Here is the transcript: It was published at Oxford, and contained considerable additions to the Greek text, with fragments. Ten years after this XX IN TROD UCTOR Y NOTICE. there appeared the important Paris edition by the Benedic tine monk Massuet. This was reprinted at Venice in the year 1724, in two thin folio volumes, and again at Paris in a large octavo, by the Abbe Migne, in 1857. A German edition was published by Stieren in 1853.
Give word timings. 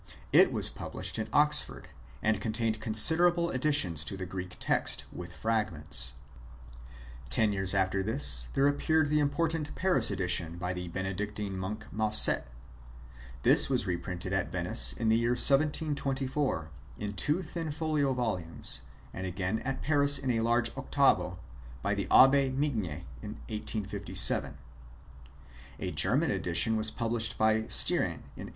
It 0.33 0.51
was 0.51 0.67
published 0.67 1.19
at 1.19 1.27
Oxford, 1.31 1.87
and 2.23 2.41
contained 2.41 2.79
considerable 2.81 3.51
additions 3.51 4.03
to 4.05 4.17
the 4.17 4.25
Greek 4.25 4.55
text, 4.59 5.05
with 5.13 5.31
fragments. 5.31 6.13
Ten 7.29 7.53
years 7.53 7.75
after 7.75 8.01
this 8.01 8.15
XX 8.15 8.17
IN 8.17 8.17
TROD 8.17 8.25
UCTOR 8.25 8.41
Y 8.41 8.41
NOTICE. 8.41 8.55
there 8.55 8.67
appeared 8.95 9.09
the 9.11 9.19
important 9.19 9.75
Paris 9.75 10.09
edition 10.09 10.57
by 10.57 10.73
the 10.73 10.89
Benedic 10.89 11.35
tine 11.35 11.55
monk 11.55 11.85
Massuet. 11.93 12.45
This 13.43 13.69
was 13.69 13.85
reprinted 13.85 14.33
at 14.33 14.51
Venice 14.51 14.91
in 14.93 15.09
the 15.09 15.19
year 15.19 15.33
1724, 15.37 16.71
in 16.97 17.13
two 17.13 17.43
thin 17.43 17.69
folio 17.69 18.15
volumes, 18.15 18.81
and 19.13 19.27
again 19.27 19.59
at 19.59 19.83
Paris 19.83 20.17
in 20.17 20.31
a 20.31 20.39
large 20.39 20.75
octavo, 20.75 21.37
by 21.83 21.93
the 21.93 22.07
Abbe 22.09 22.49
Migne, 22.49 23.03
in 23.21 23.35
1857. 23.51 24.57
A 25.77 25.91
German 25.91 26.31
edition 26.31 26.75
was 26.75 26.89
published 26.89 27.37
by 27.37 27.65
Stieren 27.67 28.23
in 28.35 28.47
1853. 28.47 28.49